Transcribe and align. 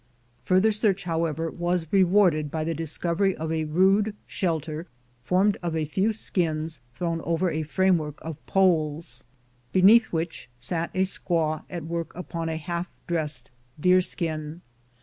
Further 0.45 0.71
search, 0.71 1.03
however, 1.03 1.51
was 1.51 1.85
rewarded 1.91 2.49
by 2.49 2.63
the 2.63 2.73
discovery 2.73 3.35
of 3.35 3.51
a 3.51 3.65
rude 3.65 4.15
shelter 4.25 4.87
formed 5.23 5.57
of 5.61 5.75
a 5.75 5.85
few 5.85 6.11
skins 6.11 6.81
thrown 6.95 7.21
over 7.21 7.51
a 7.51 7.61
frame 7.61 7.99
work 7.99 8.17
of 8.23 8.43
poles, 8.47 9.23
beneath 9.71 10.05
which 10.05 10.49
sat 10.59 10.89
a 10.95 11.03
squaw 11.03 11.65
at 11.69 11.85
work 11.85 12.15
upon 12.15 12.49
a 12.49 12.57
half 12.57 12.87
dressed 13.05 13.51
deerskin. 13.79 14.61